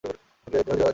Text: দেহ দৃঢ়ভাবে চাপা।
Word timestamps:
দেহ 0.03 0.13
দৃঢ়ভাবে 0.47 0.79
চাপা। 0.79 0.89